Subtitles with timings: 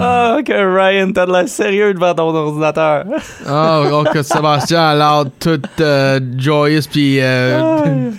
[0.00, 3.04] Ah, que Ryan, t'as de l'air sérieux devant ton ordinateur.
[3.48, 8.10] Oh, oh, que Sébastien a l'air tout euh, joyeux puis euh,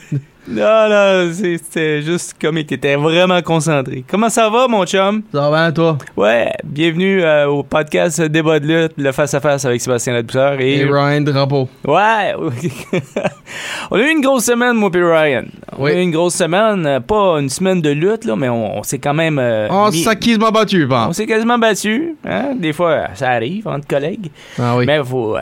[0.47, 4.03] Non, non, c'était juste comme il était vraiment concentré.
[4.07, 5.23] Comment ça va, mon chum?
[5.33, 5.97] ça va bien toi?
[6.15, 10.81] Ouais, bienvenue euh, au podcast Débat de lutte, le face-à-face avec Sébastien Ladouceur et...
[10.81, 11.67] et Ryan Drapeau.
[11.87, 12.35] Ouais!
[13.89, 15.45] on a eu une grosse semaine, moi et Ryan.
[15.79, 15.91] On Oui.
[15.91, 18.83] a eu une grosse semaine, euh, pas une semaine de lutte, là, mais on, on
[18.83, 19.39] s'est quand même...
[19.39, 21.15] euh, On mis- s'est quasiment battu, je on pense.
[21.15, 22.15] s'est quasiment battu.
[22.23, 22.53] Hein?
[22.59, 24.29] Des fois, ça arrive entre collègues.
[24.59, 24.85] Ah oui.
[24.85, 25.41] Mais, faut, euh,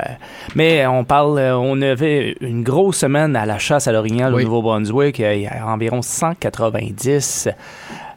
[0.55, 4.43] mais on parle, on avait une grosse semaine à la chasse à l'orignal Oui.
[4.43, 4.92] au Nouveau-Brunswick.
[5.01, 7.49] Il y a environ 190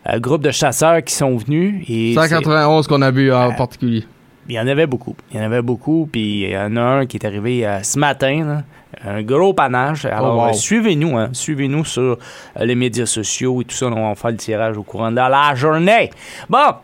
[0.08, 1.84] euh, groupes de chasseurs qui sont venus.
[1.88, 4.04] Et c'est- 191 qu'on a vu en particulier.
[4.48, 5.16] il y en avait beaucoup.
[5.32, 6.08] Il y en avait beaucoup.
[6.10, 8.44] Puis il y en a un qui est arrivé euh, ce matin.
[8.44, 8.62] là.
[9.04, 10.04] Un gros panache.
[10.06, 10.48] Alors, Oh, wow.
[10.50, 11.18] euh, suivez-nous.
[11.18, 11.28] Hein.
[11.32, 12.16] Suivez-nous sur euh,
[12.64, 13.86] les médias sociaux et tout ça.
[13.86, 16.10] On va faire le tirage au courant de la journée.
[16.48, 16.74] Bon,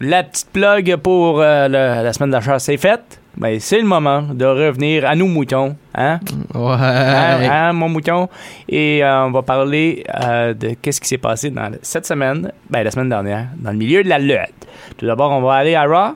[0.00, 3.20] la petite plug pour euh, le- la semaine de la chasse, c'est faite.
[3.36, 5.74] Ben, c'est le moment de revenir à nos moutons.
[5.94, 6.20] Hein?
[6.54, 6.60] Ouais.
[6.78, 8.28] Hein, hein, mon mouton?
[8.68, 12.82] Et euh, on va parler euh, de qu'est-ce qui s'est passé dans cette semaine, ben,
[12.84, 14.66] la semaine dernière, dans le milieu de la lutte.
[14.96, 16.14] Tout d'abord, on va aller à Raw.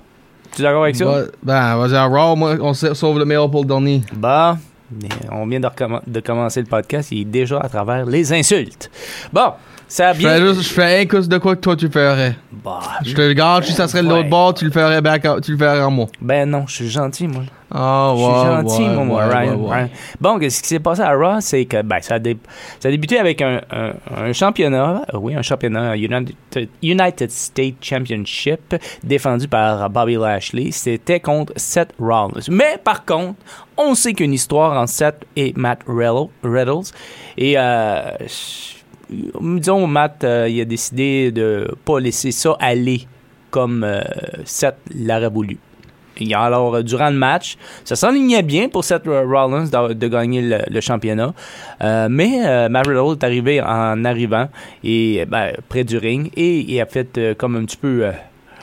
[0.55, 1.05] Tu es d'accord avec ça?
[1.05, 4.03] Va- Ben, vas-y à Raw, moi, on sa- sauve le meilleur pour le dernier.
[4.91, 5.69] Mais on vient de,
[6.07, 7.11] de commencer le podcast.
[7.13, 8.91] Il est déjà à travers les insultes.
[9.33, 9.53] Bon,
[9.89, 12.37] ça a Je fais juste, je fais un coup de quoi que toi tu ferais.
[12.53, 15.53] Bah, Je te regarde, si ça serait de l'autre bord, tu le ferais back tu
[15.53, 16.07] le ferais à moi.
[16.21, 17.43] Ben non, je suis gentil, moi.
[17.71, 18.33] Ah, Je suis
[18.79, 19.89] gentil, moi, Ryan.
[20.21, 22.39] Bon, ce qui s'est passé à Raw, c'est que ben, ça, a dé-
[22.81, 27.77] ça a débuté avec un, un- un championnat, euh, oui, un championnat United, United States
[27.83, 28.75] Championship
[29.05, 30.71] défendu par Bobby Lashley.
[30.73, 32.41] C'était contre Seth Rollins.
[32.51, 33.35] Mais par contre,
[33.77, 36.91] on sait qu'une histoire entre Seth et Matt Riddle- Riddles.
[37.37, 38.11] Et euh,
[39.11, 43.07] disons, Matt, euh, il a décidé de pas laisser ça aller
[43.51, 44.01] comme euh,
[44.45, 45.59] Seth l'aurait voulu.
[46.21, 50.43] Et alors, euh, durant le match, ça s'enlignait bien pour Seth Rollins de, de gagner
[50.43, 51.33] le, le championnat.
[51.81, 54.49] Euh, mais euh, Matt Riddle est arrivé en arrivant
[54.83, 58.05] et ben, près du ring et il a fait euh, comme un petit peu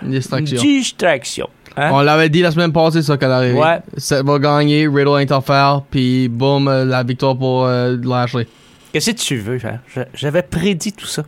[0.03, 0.61] distraction.
[0.61, 1.49] distraction.
[1.77, 1.89] hein?
[1.93, 3.57] On l'avait dit la semaine passée, ça, qu'elle arrivait.
[3.57, 3.79] Ouais.
[3.97, 8.47] Ça va gagner, Riddle interfère, puis boum, la victoire pour Lashley.
[8.95, 9.59] Qu'est-ce que tu veux?
[9.65, 10.05] hein?
[10.13, 11.23] J'avais prédit tout ça.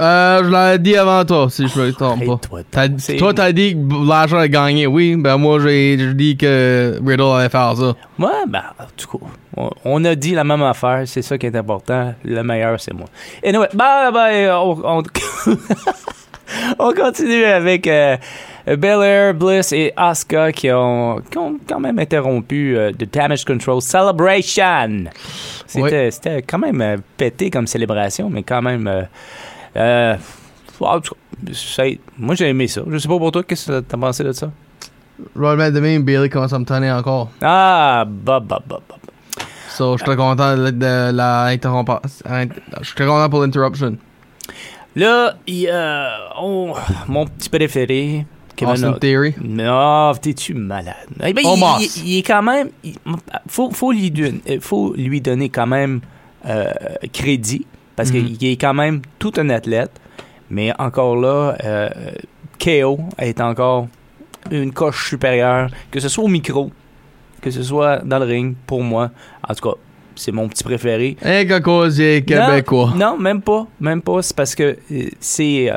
[0.00, 2.38] Euh, je l'avais dit avant toi, si je me trompe pas.
[3.18, 5.14] Toi, t'as dit que Lashley a gagné, oui.
[5.16, 7.94] Ben, moi, j'ai dit que Riddle allait faire ça.
[8.18, 9.26] Ouais, ben, en tout cas,
[9.58, 11.02] on, on a dit la même affaire.
[11.04, 12.14] C'est ça qui est important.
[12.24, 13.08] Le meilleur, c'est moi.
[13.44, 15.02] Anyway, ben, ben, on, on,
[16.78, 18.16] on continue avec euh,
[18.66, 23.80] Belair, Bliss et Asuka qui ont, qui ont quand même interrompu euh, The Damage Control
[23.82, 25.10] Celebration.
[25.66, 28.86] C'était c'était quand même euh, pété comme célébration, mais quand même...
[28.86, 29.02] euh,
[29.76, 30.16] euh,
[31.52, 31.84] ça-
[32.18, 32.82] moi, j'ai aimé ça.
[32.88, 34.50] Je sais pas pour toi, qu'est-ce que t'as pensé de ça?
[35.36, 37.30] Royal Man demain, Bailey commence à me tenir encore.
[37.40, 38.96] Ah, bah, bah, bah, bah.
[39.68, 42.00] So, je suis content de, de la interrompre.
[42.04, 43.96] Je suis content pour l'interruption.
[44.94, 46.74] Là, il y a oh,
[47.08, 48.26] mon petit préféré,
[48.56, 48.92] Kevin Austin.
[49.00, 49.34] Theory.
[49.42, 50.94] Non, t'es-tu malade?
[51.24, 51.78] Eh ben, il, Omos.
[51.80, 52.68] il- il est quand même.
[52.84, 52.94] Il
[53.48, 56.00] faut, faut, lui, don- euh, faut lui donner quand même
[56.46, 56.72] euh,
[57.12, 58.24] crédit, parce Mhm.
[58.36, 59.92] qu'il est quand même tout un athlète.
[60.50, 61.88] Mais encore là, euh,
[62.58, 63.88] KO est encore
[64.50, 66.70] une coche supérieure, que ce soit au micro,
[67.40, 69.10] que ce soit dans le ring, pour moi.
[69.48, 69.76] En tout cas,
[70.16, 71.16] c'est mon petit préféré.
[71.22, 72.92] Qu'à cause des Québécois.
[72.96, 73.66] Non, même pas.
[73.80, 74.20] Même pas.
[74.22, 75.76] C'est parce que euh, c'est euh,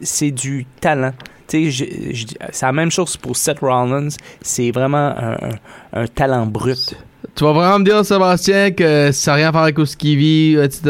[0.00, 1.12] c'est du talent.
[1.46, 4.08] Tu sais, c'est la même chose pour Seth Rollins.
[4.40, 5.58] C'est vraiment un, un-
[6.02, 6.96] un talent brut.
[7.34, 10.16] Tu vas vraiment me dire, Sébastien, que ça n'a rien à faire avec ce qu'il
[10.18, 10.82] vit, etc.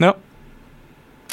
[0.00, 0.14] Non.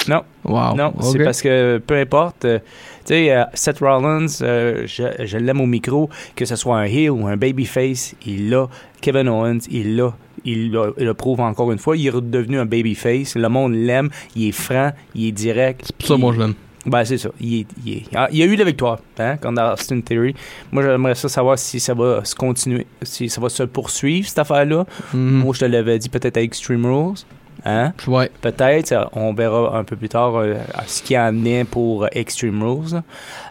[0.08, 0.22] Non.
[0.46, 0.76] Wow.
[0.76, 2.46] non, c'est parce que peu importe.
[2.46, 2.60] euh,
[3.06, 6.86] tu sais, euh, Seth Rollins, euh, je, je l'aime au micro, que ce soit un
[6.86, 8.68] heel ou un babyface, il l'a.
[9.02, 10.14] Kevin Owens, il l'a.
[10.46, 11.98] Il, le prouve encore une fois.
[11.98, 13.36] Il est redevenu un babyface.
[13.36, 14.10] Le monde l'aime.
[14.38, 14.92] Il est franc.
[15.14, 15.82] Il est direct.
[15.88, 16.54] C'est pour ça, moi, je l'aime.
[16.86, 17.30] Ben, c'est ça.
[17.42, 20.34] Il, est- il est- ah, il y a eu la victoire hein, contre Austin Theory.
[20.72, 24.40] Moi, j'aimerais ça savoir si ça va se continuer, si ça va se poursuivre, cette
[24.40, 24.86] affaire-là.
[25.14, 25.40] Mhm.
[25.44, 27.18] Moi, je te l'avais dit peut-être à Extreme Rules.
[27.66, 27.92] Hein?
[28.08, 28.32] Ouais.
[28.40, 30.56] Peut-être, on verra un peu plus tard euh,
[30.88, 33.02] ce y en est pour euh, Extreme Rules.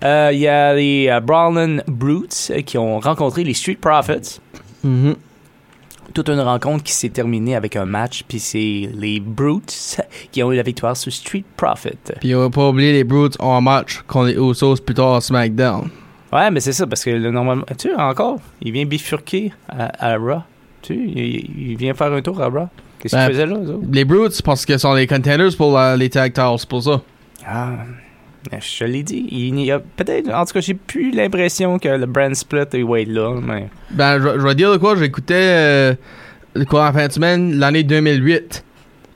[0.02, 4.40] Euh, Il y a les euh, Brawlin Brutes euh, qui ont rencontré les Street Profits.
[4.82, 5.14] Mhm.
[6.14, 10.00] Toute une rencontre qui s'est terminée avec un match, puis c'est les Brutes
[10.32, 11.98] qui ont eu la victoire sur Street Profit.
[12.20, 15.14] Puis on va pas oublier les Brutes ont un match contre les Usos plus tard
[15.16, 15.88] à SmackDown.
[16.32, 20.12] Ouais, mais c'est ça, parce que le- normalement, tu sais, encore, il vient bifurquer à,
[20.12, 20.40] à Raw.
[20.82, 22.68] Tu sais, il, il vient faire un tour à Raw.
[23.00, 23.78] Qu'est-ce Ben, qu'il faisait là, autres?
[23.92, 27.00] Les Brutes, parce qu'ils sont les contenders pour la- les tag titles, c'est pour ça.
[27.46, 27.70] Ah,
[28.52, 29.26] je te l'ai dit.
[29.30, 33.00] Il y a peut-être, en tout cas, j'ai plus l'impression que le brand split va
[33.00, 33.68] être là, mais.
[33.90, 35.94] Ben, je, je vais dire de quoi, j'écoutais euh,
[36.68, 38.64] quoi en fin de semaine l'année 2008.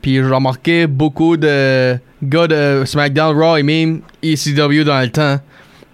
[0.01, 5.39] Puis j'ai remarqué beaucoup de gars de SmackDown, Raw et même ECW dans le temps.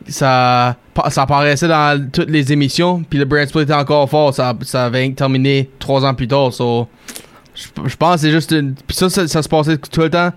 [0.08, 0.76] Ça,
[1.10, 3.04] ça apparaissait dans toutes les émissions.
[3.08, 4.34] Puis le brand split était encore fort.
[4.34, 6.52] Ça, ça avait terminé trois ans plus tard.
[6.52, 6.88] So,
[7.54, 8.50] je je pense que c'est juste.
[8.88, 10.32] Puis ça, ça se passait tout le temps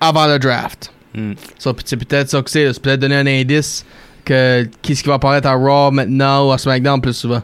[0.00, 0.92] avant le draft.
[1.14, 1.32] Hmm.
[1.58, 2.72] Ça, c'est peut-être ça que c'est.
[2.72, 3.84] C'est peut-être donner un indice
[4.24, 7.42] que qu'est-ce qui va apparaître à Raw maintenant ou à SmackDown plus souvent.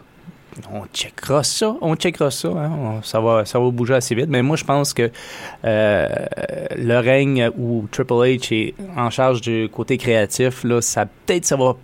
[0.73, 2.49] On checkera ça, on checkera ça.
[2.49, 2.71] hein.
[2.77, 4.27] On- ça, va, ça va bouger assez vite.
[4.29, 5.09] Mais moi, je pense que
[5.65, 6.09] euh,
[6.77, 11.55] le règne où Triple H est en charge du côté créatif, là, ça peut-être ça
[11.57, 11.75] va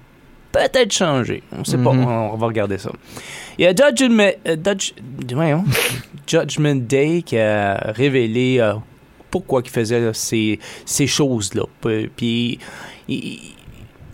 [0.50, 1.42] peut-être changer.
[1.56, 1.92] On sait pas.
[1.92, 2.04] Mhm.
[2.04, 2.90] On, on va regarder ça.
[3.58, 4.56] Il y a Judgment, euh,
[6.26, 8.74] Judgment Day qui a révélé euh,
[9.34, 11.62] pourquoi il faisait ces, ces choses-là.
[12.16, 12.58] Puis
[13.08, 13.38] il-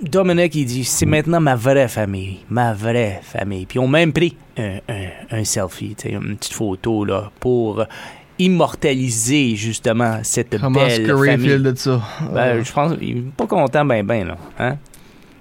[0.02, 3.66] Dominic, il dit, c'est maintenant ma vraie famille, ma vraie famille.
[3.66, 7.84] Puis ils ont même pris un, un- un selfie, une petite photo là, pour
[8.38, 11.58] immortaliser justement cette Comment belle famille.
[11.58, 12.00] de ça?
[12.32, 14.36] Ben, je pense qu'il est pas content ben ben là.
[14.58, 14.76] Hein?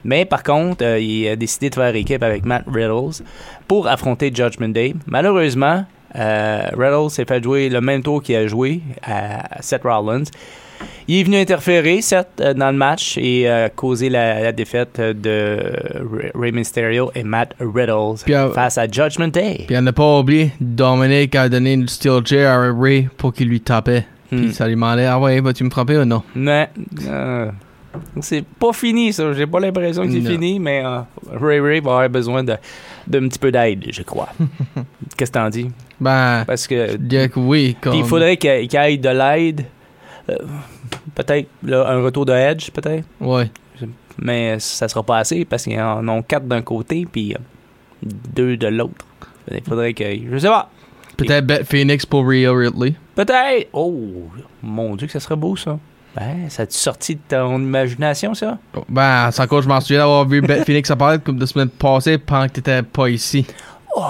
[0.04, 3.24] Mais par contre, euh, il a décidé de faire équipe avec Matt Riddles
[3.68, 4.94] pour affronter Judgment Day.
[5.08, 5.86] Malheureusement,
[6.16, 10.24] euh, Riddles s'est fait jouer le même tour qu'il a joué à Seth Rollins.
[11.10, 15.02] Il est venu interférer, Seth, euh, dans le match et euh, causer la, la défaite
[15.02, 15.60] de
[16.14, 19.66] Ray- Rey Mysterio et Matt Riddles euh, face à Judgment Day.
[19.68, 23.50] Puis on n'a pas oublié, Dominic a donné une steel chair à Ray pour qu'il
[23.50, 24.06] lui tapait.
[24.32, 24.38] Hmm.
[24.38, 26.22] Puis ça lui demandait, ah ouais, vas-tu me frapper ou non?
[26.36, 26.70] Mais
[27.08, 27.50] euh,
[28.22, 29.34] c'est pas fini, ça.
[29.34, 31.00] J'ai pas l'impression que c'est fini, mais euh,
[31.32, 32.56] Ray Ray va avoir besoin de
[33.08, 34.30] d'un petit peu d'aide, je crois.
[35.18, 35.70] Qu'est-ce que t'en dis?
[36.00, 37.76] Ben, Parce que je dirais que oui.
[37.82, 37.94] Comme...
[37.94, 39.66] puis il faudrait qu'il y ait de l'aide.
[40.30, 40.38] Euh,
[41.16, 43.06] peut-être un retour de Edge, peut-être.
[43.20, 43.50] Ouais.
[44.22, 47.38] Mais ça sera pas assez parce qu'ils en ont quatre d'un côté puis euh,
[48.04, 49.06] deux de l'autre.
[49.52, 50.04] Il faudrait que.
[50.32, 50.70] Je sais pas.
[51.18, 52.96] Peut-être Beth Phoenix pour Rhea Ripley.
[53.16, 53.68] Peut-être.
[53.74, 54.30] Oh,
[54.62, 55.78] mon Dieu, que ça serait beau, ça.
[56.16, 58.58] Ben, ça a-tu sorti de ton imagination, ça?
[58.90, 62.48] Ben, sans quoi je m'en souviens d'avoir vu Phoenix apparaître comme deux semaines passées pendant
[62.48, 63.46] que t'étais pas ici.
[63.96, 64.04] Bon,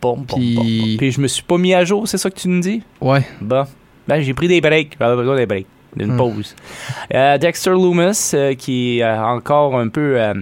[0.00, 0.96] bon, Puis- bon, bon.
[0.98, 2.82] Puis je me suis pas mis à jour, c'est ça que tu me dis?
[3.00, 3.22] Ouais.
[3.40, 3.64] Bon.
[4.06, 4.96] Ben, j'ai pris des breaks.
[5.00, 5.66] J'avais besoin des breaks.
[5.96, 6.16] D'une Hmm.
[6.16, 6.56] pause.
[7.14, 10.18] Euh, Dexter Loomis, euh, qui a encore un peu.
[10.20, 10.34] euh,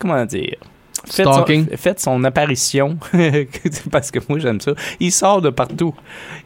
[0.00, 0.56] comment dire?
[1.08, 1.68] Fait son, Stalking.
[1.76, 2.98] fait son apparition.
[3.92, 4.72] parce que moi, j'aime ça.
[4.98, 5.94] Il sort de partout.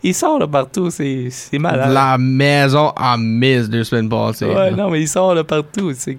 [0.03, 0.91] Il sort de partout.
[0.91, 1.93] C'est c'est malade.
[1.93, 4.45] La maison en mise deux semaines passées.
[4.47, 5.93] Ouais, non, mais il sort de partout.
[5.95, 6.19] c'est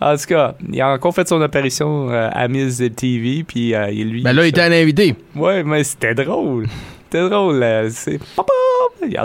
[0.00, 3.42] En tout cas, il a encore fait son apparition euh, à Miss TV.
[3.42, 4.22] Puis euh, il- lui.
[4.22, 5.16] Ben là, il était un invité.
[5.34, 6.66] Ouais, mais c'était drôle.
[7.04, 7.60] C'était drôle.
[7.62, 8.20] euh, C'est.
[8.38, 8.44] En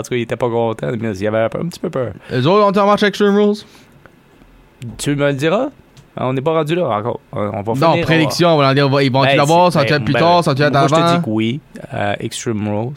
[0.02, 2.12] tout cas, il était pas content, mais il avait un, petit peu peur.
[2.32, 3.56] Eux autres ont en match Extreme Rules?
[4.98, 5.68] Tu me le diras?
[6.18, 7.20] On n'est pas rendu là encore.
[7.32, 9.84] On on va Non, finir, prédiction, on va leur dire, ils vont Ben, l'avoir, va
[9.84, 11.60] ben, plus ben, tard, ça va être Moi, je te dis que oui,
[11.92, 12.94] euh, Extreme Rules.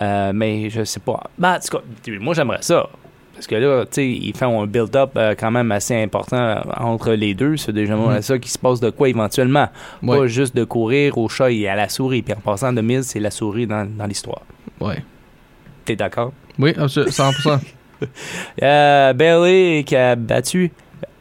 [0.00, 1.20] Euh, mais je sais pas.
[1.38, 2.86] Ben, en tout cas, tu- moi, j'aimerais ça.
[3.34, 6.54] Parce que là, tu sais, ils font un build-up euh, quand même assez important euh,
[6.78, 7.56] entre les deux.
[7.56, 8.22] C'est déjà Mhm.
[8.22, 9.68] ça qui se passe de quoi éventuellement.
[10.02, 10.18] Ouais.
[10.18, 12.22] Pas juste de courir au chat et à la souris.
[12.22, 14.42] Puis en passant de Miz, c'est la souris dans, dans l'histoire.
[14.80, 15.02] Ouais.
[15.84, 16.32] T'es d'accord?
[16.58, 17.58] Oui, absolument, 100%.
[18.62, 20.72] Euh, Bailey qui a battu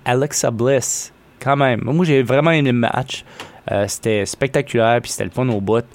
[0.03, 1.13] Alexa Bliss.
[1.41, 1.81] Quand même.
[1.83, 3.23] Moi, j'ai vraiment aimé le match.
[3.71, 5.85] Euh, c'était spectaculaire, puis c'était le fun au bout.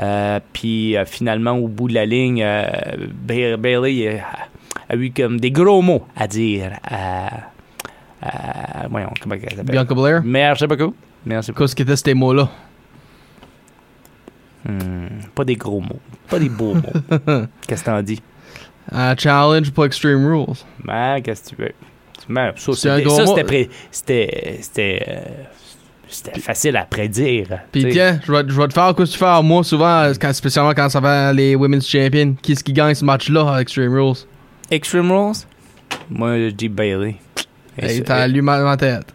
[0.00, 2.64] Euh, puis euh, finalement, au bout de la ligne, euh,
[3.10, 4.22] Ba- Bailey
[4.88, 7.26] a eu comme des gros mots à dire à.
[8.22, 9.64] à- voyons, comment elle s'appelle?
[9.72, 10.22] Bianca Blair.
[10.24, 10.94] Merci beaucoup.
[11.26, 11.64] Merci beaucoup.
[11.64, 12.48] Qu'est-ce qu'étaient ces mots-là?
[14.64, 16.00] Hmm, pas des gros mots.
[16.28, 16.82] Pas des beaux mots.
[17.66, 18.20] Qu'est-ce que t'en dis?
[18.90, 20.56] Un challenge pour Extreme Rules.
[20.84, 21.72] Ben, qu'est-ce que tu veux?
[22.28, 23.28] Ben, ça, C'est un c'était- gros ça, mot.
[23.28, 25.20] c'était pré- c'était c'était euh,
[26.40, 27.58] facile à prédire.
[27.72, 30.72] Puis tiens, je vais, je vais te faire quoi tu fais moi souvent, quand, spécialement
[30.74, 32.34] quand ça va les Women's Champion.
[32.40, 34.16] Qui est-ce qui gagne ce match-là à Extreme Rules?
[34.70, 35.36] Extreme Rules?
[36.10, 37.16] Moi, je dis Bailey.
[37.80, 39.06] Hey, T'as lu ma, ma tête.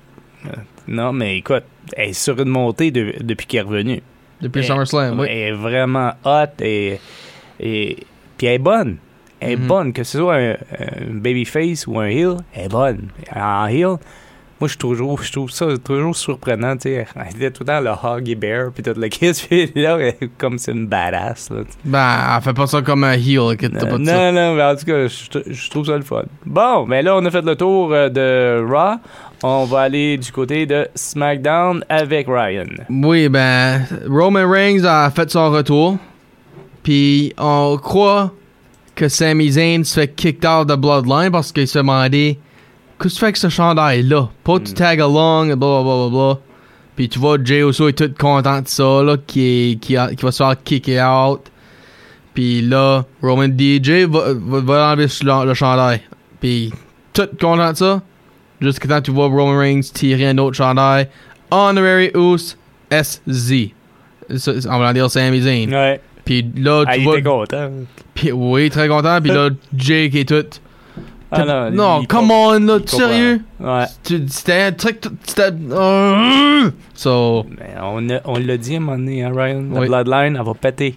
[0.87, 1.63] Non, mais écoute,
[1.95, 4.01] elle est sur une montée de- depuis qu'elle est revenue.
[4.41, 5.27] Depuis SummerSlam, oui.
[5.29, 6.99] Elle est vraiment hot et,
[7.59, 7.97] et
[8.37, 8.97] puis elle est bonne.
[9.51, 9.67] Est Mhm.
[9.67, 13.09] bonne, que ce soit un, un babyface ou un heel, elle est bonne.
[13.35, 13.97] En heel,
[14.59, 17.05] moi, je trouve, je trouve ça toujours surprenant, tu sais.
[17.15, 20.29] Elle était tout le temps le Huggy Bear, puis tout le kiss, puis là, elle
[20.37, 21.63] comme c'est une badass, là.
[21.83, 24.31] Ben, elle fait pas ça comme un heel, que t'as pas de ça.
[24.31, 26.23] non, non, mais en tout cas, je, je trouve ça le fun.
[26.45, 28.95] Bon, mais là, on a fait le tour euh, de Raw.
[29.45, 32.63] On va aller du côté de SmackDown avec Ryan.
[32.89, 35.97] Oui, ben, Roman Reigns a fait son retour.
[36.83, 38.31] Puis on croit
[38.95, 42.37] que Sami Zayn se fait kicked out de Bloodline parce qu'il se demandait
[42.99, 46.09] Qu'est-ce que tu fais avec ce chandail-là Pas tu tag along, bla bla bla bla
[46.09, 46.39] bla.
[46.95, 50.13] Puis tu vois, Jey Uso est tout content de ça, là, qui, est- qui, a-
[50.13, 51.41] qui va se faire kicker out.
[52.35, 56.01] Puis là, Roman DJ va, va, va enlever le, le chandail.
[56.39, 56.71] Puis
[57.13, 58.01] tout content de ça.
[58.61, 61.09] Jusqu'à temps que tu vois Roman Reigns tirer un autre chandail.
[61.51, 62.57] Honorary Us
[62.91, 63.71] SZ.
[64.69, 65.69] On va dire Sami Zayn.
[65.73, 65.99] Ouais.
[66.25, 67.13] Puis là, Ah, tu il vois.
[67.19, 67.69] était content.
[68.15, 69.19] Puis oui, très content.
[69.21, 70.45] Puis là, Jake et tout.
[71.35, 73.41] Ah, non, come on, là, il sérieux?
[73.59, 73.85] Ouais.
[74.03, 74.99] Tu- C'était un truc.
[75.25, 75.51] C'était.
[76.93, 79.63] So, Mais on, a- on l'a dit à un moment donné, hein, Ryan.
[79.73, 79.87] La Oui.
[79.87, 80.95] Bloodline, elle va péter.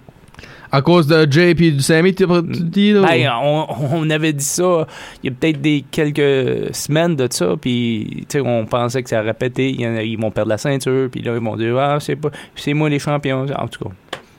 [0.71, 3.03] à cause de Jay et du Sammy, tu tu dis, là?
[3.07, 4.87] Ben, on, on avait dit ça
[5.23, 9.09] il y a peut-être des quelques semaines de ça, puis tu sais, on pensait que
[9.09, 9.71] ça aurait pété.
[9.71, 11.99] Il y en a- ils vont perdre la ceinture, puis là, ils vont dire Ah,
[12.01, 13.47] c'est pas, c'est moi les champions.
[13.57, 13.91] En tout cas,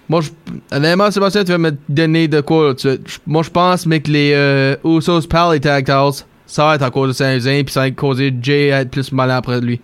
[0.09, 0.29] Moi, je,
[0.75, 4.09] honnêtement, Sébastien, tu vas me donner de quoi, là, tu- Moi, je pense, mais que
[4.09, 7.73] les euh, Usos parlent les tag titles, ça va être à cause de Zayn, puis
[7.73, 9.81] ça va causer Jay à être plus malin après lui.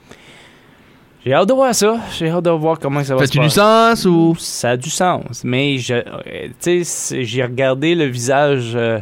[1.25, 1.97] j'ai hâte de voir ça.
[2.17, 3.59] J'ai hâte de voir comment ça va se Fais-tu du passer.
[3.59, 4.35] sens ou?
[4.39, 6.01] Ça a du sens, mais je, euh,
[6.61, 8.99] tu sais, j'ai regardé le visage euh,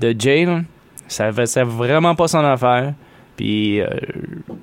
[0.00, 0.62] de Jay, là.
[1.08, 2.94] ça faisait vraiment pas son affaire.
[3.36, 3.88] Puis euh,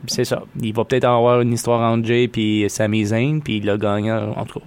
[0.08, 0.44] c'est ça.
[0.62, 4.46] Il va peut-être avoir une histoire entre Jay et Sami Zayn, puis le gagnant, en
[4.46, 4.66] tout cas.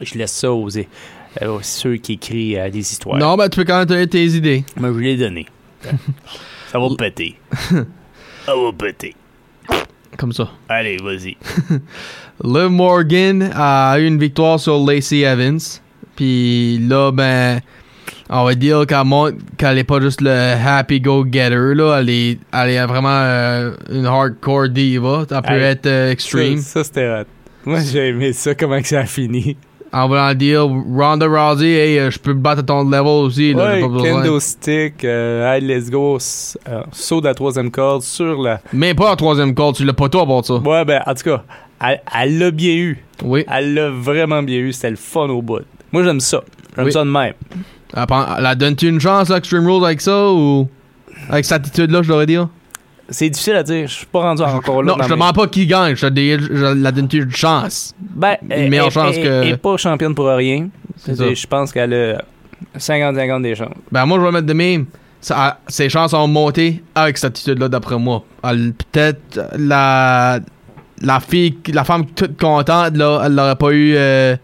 [0.00, 3.18] Je laisse ça aux, euh, ceux qui écrivent euh, des histoires.
[3.18, 4.64] Non, ben, tu peux quand même donner tes idées.
[4.78, 5.46] Mais je l'ai donné.
[6.72, 7.36] ça va péter.
[7.50, 9.14] Ça va péter.
[10.16, 10.50] Comme ça.
[10.68, 11.36] Allez, vas-y.
[12.44, 15.60] Liv Morgan a eu une victoire sur Lacey Evans.
[16.16, 17.60] Puis là, ben,
[18.30, 21.98] on va dire qu'elle montre qu'elle est pas juste le happy go-getter, là.
[22.00, 25.26] Elle est, elle est vraiment euh, une hardcore diva.
[25.30, 26.58] Elle peut être euh, extreme.
[26.58, 27.26] Ça, ça, c'était hot.
[27.64, 29.56] Moi, j'ai aimé ça, comment que ça a fini.
[29.98, 33.54] En voulant dire, Ronda Rousey, hey, euh, je peux me battre à ton level aussi,
[33.54, 33.76] là.
[33.76, 36.18] Ouais, kendo stick, euh, hey, let's go,
[36.68, 38.60] euh, saut de la troisième corde sur la...
[38.74, 40.56] Mais pas en troisième call, tu l'as pas toi pour ça.
[40.56, 41.42] Ouais, ben, en tout cas,
[42.14, 43.02] elle l'a bien eu.
[43.24, 43.46] Oui.
[43.50, 45.60] Elle l'a vraiment bien eu, c'était le fun au bout.
[45.92, 46.42] Moi, j'aime ça.
[46.76, 46.92] J'aime Oui.
[46.92, 47.32] ça de même.
[47.96, 50.68] Elle, prend- elle a donne-tu une chance, là, Extreme Rules, avec ça, ou.
[51.30, 52.48] Avec cette attitude-là, je devrais dire?
[53.08, 54.92] C'est difficile à dire, je suis pas rendu encore là.
[54.96, 57.94] Non, je te demande pas qui gagne, je te dis, je la donne-tu une chance?
[58.00, 60.68] Ben, une meilleure chance que- Elle pas championne pour rien.
[61.06, 62.22] Je pense qu'elle a
[62.78, 63.74] 50-50 des chances.
[63.92, 64.86] Ben, moi, je vais mettre de même.
[65.20, 68.24] Ça- ses chances ont monté avec cette attitude-là, d'après moi.
[68.42, 70.40] Peut-être la,
[71.02, 74.36] la fille, la femme toute contente, là, elle n'aurait pas eu euh,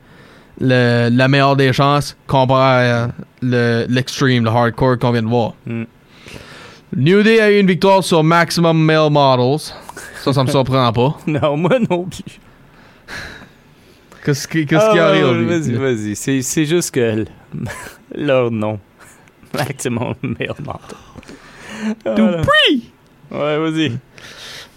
[0.61, 3.09] le- la meilleure des chances comparé à
[3.43, 5.55] le- l'extreme, le hardcore qu'on vient de voir.
[5.67, 5.83] Mm.
[6.95, 9.73] New Day a eu une victoire sur Maximum Male Models.
[10.23, 11.17] Ça, ça me surprend pas.
[11.27, 12.39] Non, moi non plus.
[14.25, 15.49] Qu'est-ce qui, qu'est-ce Ah, qui arrive?
[15.49, 16.17] Vas-y, vas-y.
[16.17, 17.25] C'est, c'est juste que
[18.15, 18.79] leur nom.
[19.55, 22.17] Maximum male mental.
[22.17, 22.91] Dupree!
[23.31, 23.99] Ouais, vas-y.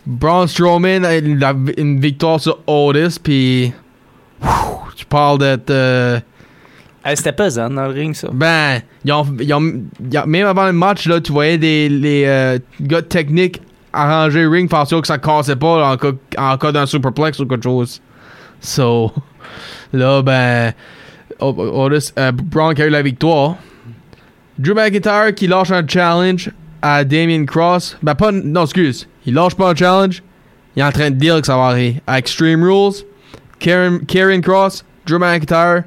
[0.05, 3.73] Braun Strowman a une, victoire sur Otis, puis
[4.95, 6.23] tu parles d'être...
[7.13, 8.29] c'était pesant dans le ring, ça.
[8.33, 13.01] ben, ont, ont- ont- même avant le match, là, tu voyais des les, euh, gars
[13.01, 13.61] techniques
[13.93, 15.95] arranger le ring, faire sûr que ça cassait pas
[16.37, 18.01] en cas, d'un superplex ou quelque chose.
[18.59, 19.11] So,
[19.93, 20.73] là, ben,
[21.39, 23.55] O- Otis, euh, Braun qui a eu la victoire.
[24.57, 26.49] Drew McIntyre qui lâche un challenge
[26.81, 27.97] à Damien Cross.
[28.01, 28.31] Ben, pas.
[28.31, 29.07] Non, excuse.
[29.25, 30.23] Il lâche pas un challenge.
[30.75, 32.01] Il est en train de dire que ça va arriver.
[32.07, 33.03] À Extreme Rules,
[33.59, 35.83] Karen, Karen Cross, Drew McIntyre,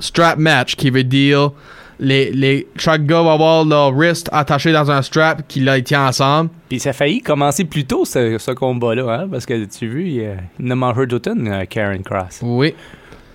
[0.00, 1.52] strap match qui veut dire
[1.98, 6.08] les, les, chaque gars va avoir leur wrist attaché dans un strap qui les tient
[6.08, 6.50] ensemble.
[6.68, 9.88] Puis ça a failli commencer plus tôt, ce, ce combat-là, hein, parce que tu as
[9.88, 12.40] vu, il, il en a mangé d'automne, Karen Cross.
[12.42, 12.74] Oui.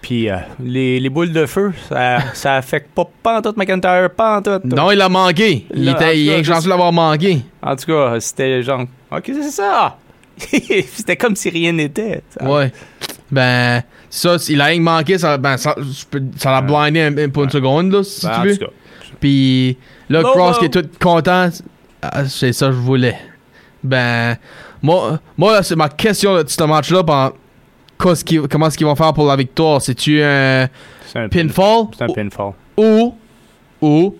[0.01, 4.65] Puis euh, les, les boules de feu, ça, ça affecte pas pantoute McIntyre, pantoute.
[4.65, 5.65] Non, il a manqué.
[5.73, 7.41] Il Là, était il cas, est chanceux d'avoir manqué.
[7.61, 9.97] En tout cas, c'était genre, ok, c'est ça.
[10.39, 12.23] c'était comme si rien n'était.
[12.41, 12.71] Ouais.
[13.31, 15.75] Ben, ça, il a rien manqué, ça, ben, ça,
[16.37, 18.57] ça l'a blindé un, un- pour une seconde, là, si Ben, tu en veux.
[18.57, 18.71] tout cas.
[19.19, 19.77] Puis
[20.09, 21.49] là, Cross qui est tout content,
[22.01, 23.15] ah, c'est ça que je voulais.
[23.83, 24.35] Ben,
[24.81, 27.03] moi, moi là, c'est ma question de ce match-là.
[27.03, 27.31] ben,
[27.97, 28.13] comment
[28.67, 29.81] est-ce qu'ils vont faire pour la victoire?
[29.81, 30.67] C'est-tu un
[31.29, 31.85] pinfall?
[31.97, 32.53] C'est un pinfall.
[32.77, 33.15] Ou,
[33.81, 34.15] ou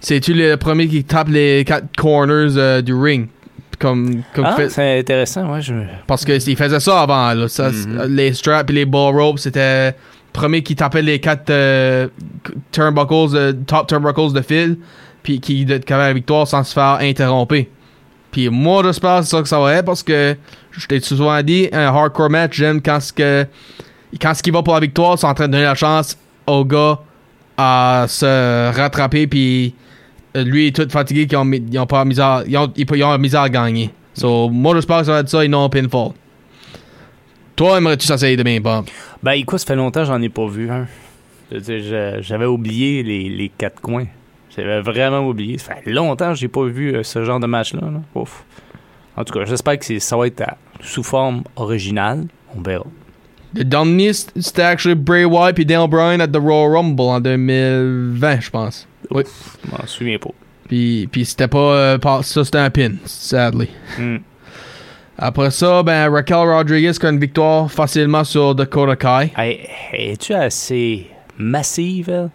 [0.00, 3.28] c'est-tu le premier qui tape les quatre corners euh, du ring?
[3.78, 5.60] Comme, comme Ah, fait- c'est intéressant, ouais.
[5.60, 5.74] Je...
[6.06, 7.48] parce que il faisait ça avant, là.
[7.48, 8.04] Ça, Mhm.
[8.16, 9.94] Les straps et les ball ropes, c'était le
[10.32, 12.08] premier qui tapait les quatre euh,
[12.72, 14.78] turnbuckles, euh, top turnbuckles de fil,
[15.22, 17.54] puis qui avait la victoire sans se faire interrompre.
[18.32, 20.36] Puis moi, j'espère que c'est ça que ça va être parce que
[20.72, 23.46] je t'ai souvent dit, un hardcore match, j'aime quand ce que
[24.20, 26.16] quand ce qui va pour la victoire, c'est en train de donner la chance
[26.46, 26.98] au gars
[27.58, 29.85] à se rattraper, puis euh,
[30.44, 31.50] lui est tout fatigué, qu'ils ont,
[31.82, 32.20] ont pas ils
[32.56, 33.90] ont, ils, ils ont à gagner.
[34.14, 36.12] So, moi, j'espère que ça va être ça et non un pinfall.
[37.54, 38.86] Toi, aimerais-tu s'essayer demain, Bob?
[39.22, 40.86] Ben, écoute, ça fait longtemps que j'en ai pas vu un.
[42.20, 44.06] J'avais oublié les, les quatre coins.
[44.54, 45.58] J'avais vraiment oublié.
[45.58, 47.82] Ça fait longtemps que j'ai pas vu euh, ce genre de match-là.
[47.82, 48.24] là.
[49.16, 50.42] En tout cas, j'espère que ça va être
[50.80, 52.26] sous forme originale.
[52.56, 52.86] On verra.
[53.54, 58.40] Le dernier, c'était actually Bray Wyatt et Daniel Bryan at the Royal Rumble en 2020,
[58.40, 58.86] je pense.
[59.10, 59.22] Oui.
[59.64, 60.30] Je m'en souviens pas.
[60.68, 63.68] Puis, puis c'était pas, euh, Ça, c'était un pin, sadly.
[63.98, 64.18] Hmm.
[65.18, 69.32] Après ça, ben, Raquel Rodriguez a une victoire facilement sur Dakota Kai.
[69.36, 69.60] Hey,
[69.92, 71.06] Es-tu assez
[71.38, 72.30] massive, elle?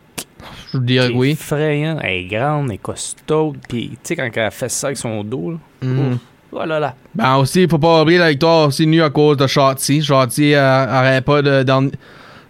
[0.73, 1.31] Je dirais oui.
[1.31, 1.99] effrayant.
[2.01, 3.53] Elle est grande, elle est costaud.
[3.69, 5.57] Puis, tu sais, quand elle fait ça avec son dos, là.
[5.83, 6.17] Mhm.
[6.53, 6.95] Oh là là.
[7.15, 10.01] Ben aussi, faut pas oublier la victoire aussi nue à cause de Shotzi.
[10.01, 11.65] Shotzi euh, arrête pas de...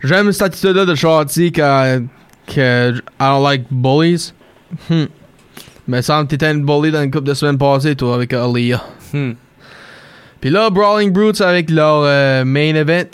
[0.03, 2.00] J'aime cette attitude-là de Shotzi que,
[2.48, 4.34] que I don't like bullies.
[4.89, 5.05] Hmm.
[5.88, 8.81] Mais semble que t'étais une bully dans une couple de semaines passées, toi, avec Aaliyah.
[9.13, 9.34] Hmm.
[10.39, 13.05] Puis là, Brawling Brutes avec leur euh, main event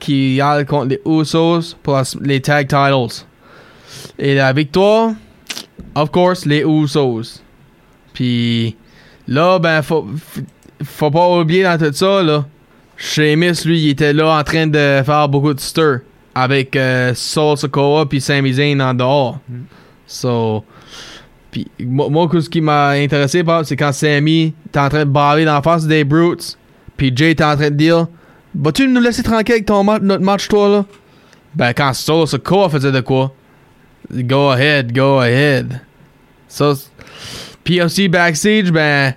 [0.00, 3.24] qui a contre les Usos pour la- les tag titles.
[4.18, 5.12] Et la victoire,
[5.94, 7.40] of course, les Usos.
[8.12, 8.76] Puis
[9.28, 10.06] là, ben, faut,
[10.82, 12.44] faut pas oublier dans tout ça, là.
[12.96, 16.00] Sheamus, lui, il était là en train de faire beaucoup de stir
[16.34, 19.38] avec euh, Sol Sokoa puis Sami Zayn en dehors.
[20.06, 20.64] So,
[21.50, 25.44] puis moi, moi, ce qui m'a intéressé, c'est quand Sammy était en train de baver
[25.44, 26.56] dans la face des Brutes,
[26.96, 28.06] puis Jay était en train de dire
[28.54, 30.84] Vas-tu nous laisser tranquille avec ton ma- notre match, toi, là?
[31.56, 33.32] Ben, quand Solo Sokoa faisait de quoi?
[34.12, 35.80] Go ahead, go ahead.
[36.46, 36.90] Ça, c'est-
[37.64, 39.14] puis aussi backstage, ben,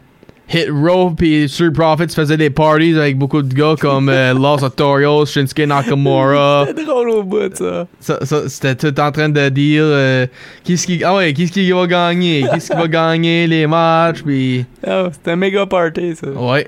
[0.50, 4.64] Hit Row puis Street Profits faisaient des parties avec beaucoup de gars comme euh, Los
[4.64, 6.68] Artorios, Shinsuke Nakamura.
[6.68, 7.86] C'est drôle au bout, ça.
[8.00, 10.26] Ça, ça, c'était tout en train de dire euh,
[10.64, 12.46] qu'est-ce qui ah ouais qu'est-ce qui va gagner?
[12.54, 16.28] Qu'est-ce qui va gagner les matchs puis Oh, c'était un méga party, ça.
[16.30, 16.68] ouais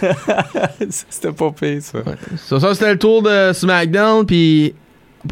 [0.88, 1.98] c'était pas pire, ça.
[2.36, 4.72] so, ça c'était le tour de SmackDown puis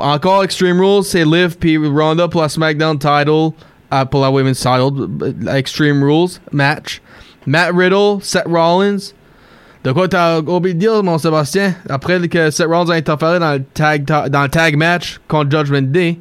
[0.01, 3.51] encore Extreme Rules c'est Liv puis Ronda pour la SmackDown title
[4.11, 7.01] pour la Women's title euh, Extreme Rules match
[7.47, 9.13] Matt Riddle Seth Rollins
[9.85, 11.75] de quoi t'as oublié de dire mon Sébastien?
[11.89, 15.91] Après que Seth Rollins a interféré dans le tag dans le tag match contre Judgment
[15.91, 16.19] Day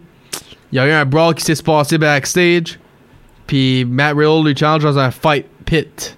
[0.72, 2.80] il y a eu un brawl qui s'est passé backstage
[3.46, 6.18] puis Matt Riddle lui challenge dans un fight pit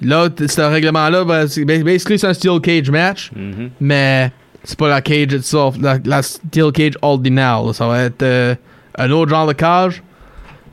[0.00, 3.70] là ce règlement là ben, c'est basically c'est un steel cage match Mhm.
[3.80, 4.30] mais
[4.64, 7.62] c'est pas la cage itself, la, la steel cage ordinaire.
[7.62, 7.72] là.
[7.72, 8.54] Ça va être euh,
[8.98, 10.02] un autre genre de cage.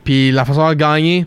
[0.06, 1.26] Puis la façon de gagner,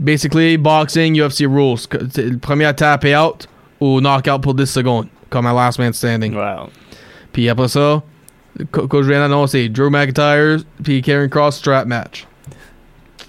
[0.00, 1.76] basically boxing, UFC rules.
[2.16, 3.46] Le premier à taper out
[3.80, 6.34] ou knockout pour 10 secondes, comme un last man standing.
[6.34, 6.68] Wow.
[7.32, 8.02] Puis après ça,
[8.72, 12.26] que je viens d'annoncer, Drew McIntyre puis Karen Cross strap match.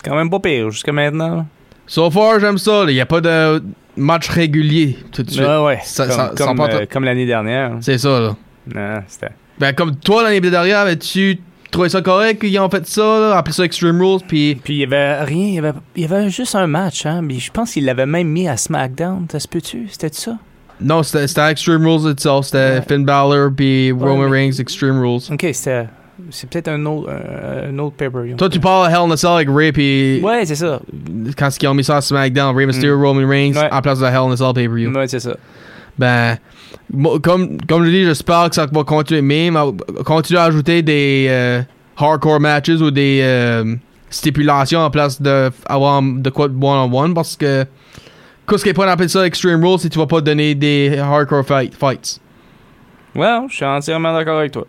[0.04, 1.46] Quand même pas pire jusqu'à maintenant.
[1.86, 2.86] So far, j'aime ça.
[2.88, 3.62] Il n'y a pas de
[3.98, 5.46] match régulier tout de suite.
[5.46, 5.80] Ouais, ouais.
[5.84, 7.74] Ça- comme ça- ça comme, part- euh, comme l'année dernière.
[7.82, 8.36] C'est ça, là.
[8.74, 9.34] Non, c'était.
[9.60, 11.40] Ben, comme toi, l'année dernière, avais-tu
[11.72, 14.80] trouvé ça correct qu'ils ont fait ça, là, appelé ça Extreme Rules, puis Puis il
[14.80, 17.22] y avait rien, il y avait, il y avait juste un match, hein.
[17.24, 19.26] Mais je pense qu'il l'avait même mis à SmackDown.
[19.32, 19.88] Ça se peut-tu?
[19.90, 20.38] C'était ça?
[20.80, 22.82] non, c'était Extreme Rules itself, c'était Ouais.
[22.88, 25.22] Finn Balor, puis Roman mais- Reigns, Extreme Rules.
[25.32, 25.88] Ok, c'était.
[26.30, 28.36] C'est peut-être un autre, un, un autre pay-per-view.
[28.36, 30.80] Toi, tu parles à Hell in a Cell avec Ray, puis Ouais, c'est ça.
[31.36, 33.70] quand ils ont mis ça à SmackDown, Ray Mysterio, Roman Reigns, Ouais.
[33.72, 34.92] en place de Hell in a Cell pay-per-view.
[34.92, 35.36] Ouais, c'est ça.
[36.02, 36.38] Ben,
[37.22, 39.68] comme, comme je dis, j'espère que ça va continuer même, à-
[40.04, 41.62] continuer à ajouter des euh,
[41.98, 43.76] hardcore matches ou des euh,
[44.10, 47.66] stipulations en place de avoir de quoi de one-on-one, parce que
[48.50, 52.20] qu'est-ce pas d'appeler ça Extreme Rules si tu vas pas donner des hardcore fight, fights.
[53.16, 54.66] Ouais, je suis entièrement d'accord avec toi.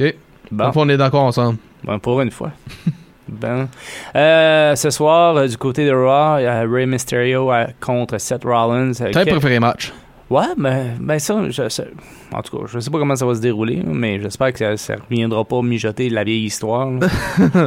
[0.00, 0.14] Ok.
[0.50, 0.64] Bon.
[0.64, 1.58] Donc, on est d'accord ensemble.
[1.84, 2.52] Bon, pour une fois.
[3.28, 3.68] ben.
[4.16, 8.18] Euh, ce soir, euh, du côté de Raw, il y a Rey Mysterio euh, contre
[8.18, 8.92] Seth Rollins.
[9.00, 9.92] euh, T'as un que- préféré match?
[10.30, 11.62] Ouais, mais ben ça, je,
[12.32, 14.76] en tout cas, je sais pas comment ça va se dérouler, mais j'espère que ça,
[14.76, 16.88] ça reviendra pas mijoter la vieille histoire.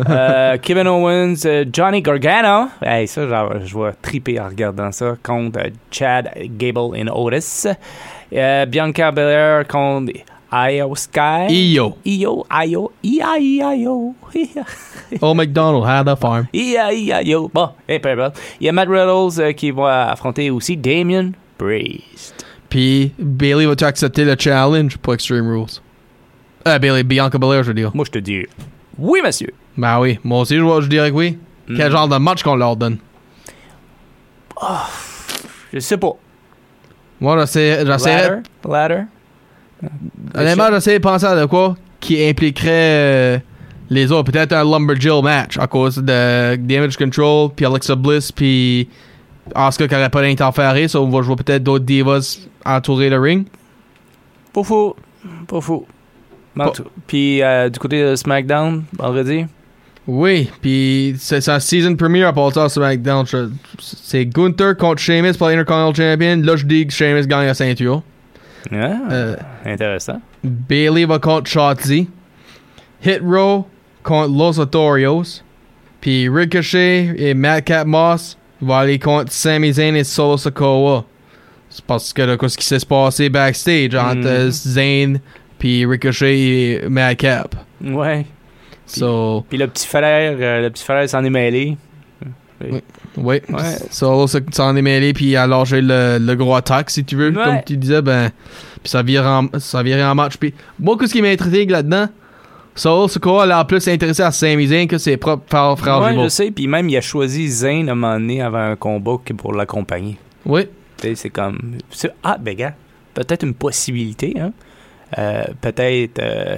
[0.10, 3.22] Euh, Kevin Owens, euh, Johnny Gargano, hey, ça,
[3.64, 7.68] je vais triper en regardant ça, contre euh, Chad Gable et Otis.
[8.32, 10.14] Bianca Belair contre
[10.54, 11.48] Io Sky.
[11.50, 11.98] Io.
[12.06, 14.16] Io, Io, I-I-I-O.
[15.22, 16.48] Old McDonald had a farm.
[16.54, 17.50] I-I-I-O.
[17.52, 18.40] Bon, eh, peu importe.
[18.60, 22.43] Il y a Matt euh, qui va affronter aussi Damien Priest.
[22.74, 25.68] Puis Bailey va-tu accepter le challenge pour Extreme Rules?
[26.68, 27.92] Euh, Bailey, Bianca Belair, je veux dire.
[27.94, 28.48] Moi, je te dis
[28.98, 29.50] oui, monsieur.
[29.78, 31.38] Ben oui, moi aussi, je, je dirais que oui.
[31.68, 31.92] Quel Mm.
[31.92, 32.98] genre de match qu'on leur donne?
[35.72, 36.14] Je sais pas.
[37.22, 38.38] Moi, j'essaie, Ladder?
[38.68, 39.04] Ladder?
[40.36, 43.40] honnêtement, j'essaie de penser à de quoi qui impliquerait euh,
[43.92, 44.32] les autres.
[44.32, 48.90] Peut-être un Lumberjill match à cause de Damage Control, puis Alexa Bliss, puis
[49.54, 50.88] Asuka qui n'aurait pas d'interférer.
[50.88, 53.46] So, on va jouer peut-être d'autres divas entourer le ring?
[54.54, 54.96] Pas fou.
[56.56, 59.46] Pas tout- Puis euh, du côté de SmackDown, vendredi?
[60.06, 63.26] Oui, puis c'est sa season premiere à Paul SmackDown.
[63.80, 66.42] C'est Gunther contre Sheamus pour l'Intercontinental Champion.
[66.46, 68.04] Là, je dis que Sheamus gagne la ceinture.
[68.72, 68.76] Ah,
[69.12, 70.22] Euh, Intéressant.
[70.44, 72.10] Bailey va contre Shotzi.
[73.06, 73.66] Hit Row
[74.04, 75.42] contre Los Otorios.
[76.02, 81.06] Puis Ricochet et Madcap Moss vont aller contre Sami Zayn et Solo Sokoa.
[81.76, 84.52] C'est parce que là, qu'est-ce qui s'est passé backstage entre Mm.
[84.52, 85.20] Zayn
[85.58, 87.56] puis Ricochet et Madcap.
[87.84, 88.26] Ouais.
[88.86, 91.78] So, Puis le petit frère, euh, le petit frère s'en est mêlé.
[92.62, 92.82] oui.
[93.18, 93.42] Ouais.
[93.92, 97.30] Solo se- s'en est mêlé puis a lâché le, le gros attaque, si tu veux.
[97.30, 97.44] Ouais.
[97.44, 98.30] Comme tu disais, ben.
[98.82, 100.38] Puis ça vire en, ça vire en match.
[100.38, 102.08] Puis moi, qu'est-ce qui m'intrigue là-dedans?
[102.76, 106.10] Solo Sokoa, a en plus intéressé à Sami Zayn que ses propres frères, frères ouais,
[106.12, 106.24] jumeaux.
[106.24, 106.52] je sais.
[106.52, 110.18] Puis même, il a choisi Zayn à un moment donné avant un combat pour l'accompagner.
[110.46, 110.68] Oui.
[111.16, 111.78] C'est comme.
[112.24, 112.74] Ah, ben, gars,
[113.14, 114.52] peut-être une possibilité, hein.
[115.18, 116.58] Euh, peut-être euh,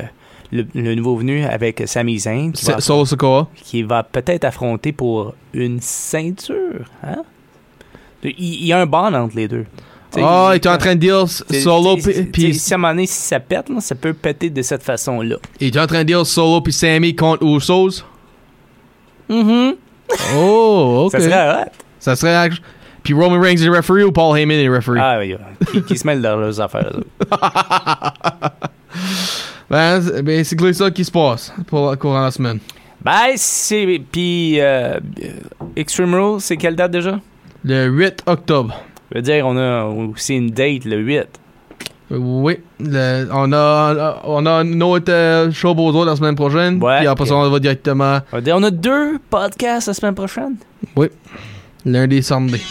[0.52, 3.50] le, le nouveau venu avec Sami Zayn qui va, Sokoa.
[3.56, 7.24] qui va peut-être affronter pour une ceinture, hein?
[8.24, 9.66] Il, il y a un bond entre les deux.
[10.18, 11.98] Ah, il était en train de dire Solo
[12.32, 14.82] puis- si à un moment donné, si ça pète, là, ça peut péter de cette
[14.84, 15.36] façon-là.
[15.60, 18.04] il était en train de dire Solo puis Sammy contre Usos.
[19.30, 19.76] Mm-hmm.
[20.38, 21.12] Oh, ok.
[21.12, 21.70] Ça serait hot.
[22.00, 22.50] Ça serait
[23.06, 25.00] Puis Roman Reigns est referee ou Paul Heyman est referee?
[25.00, 25.36] Ah oui,
[25.72, 26.92] qui, qui se mêlent dans leurs affaires.
[29.70, 32.60] Ben, c'est basically ça qui se passe pour la courant de la semaine.
[33.04, 34.00] Ben, c'est.
[34.12, 35.00] Puis, euh,
[35.76, 37.20] Extreme Rules, c'est quelle date déjà?
[37.64, 38.76] Le 8 octobre.
[39.12, 41.26] Je veux dire, on a aussi une date le 8.
[42.12, 46.82] Oui, le- on a on a une autre euh, show Bozo la semaine prochaine.
[46.82, 50.56] Ouais, puis après ça, on va directement On a deux podcasts la semaine prochaine?
[51.86, 52.62] Lundi, samedi.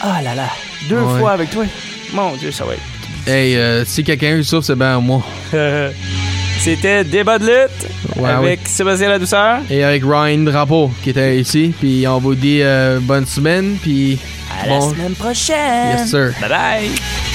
[0.00, 0.48] Ah là là,
[0.88, 1.20] deux Ouais.
[1.20, 1.64] fois avec toi?
[2.12, 2.82] Mon Dieu, ça va être.
[3.26, 5.22] Hey, euh, si quelqu'un eu souffre, c'est bien moi.
[6.60, 9.60] C'était Débat de lutte Ouais, avec Sébastien La Douceur.
[9.70, 11.72] Et avec Ryan Drapeau qui était ici.
[11.78, 13.76] Puis on vous dit euh, bonne semaine.
[13.82, 14.18] Puis
[14.62, 15.98] À la semaine prochaine.
[15.98, 16.32] Yes, sir.
[16.40, 17.31] Bye bye.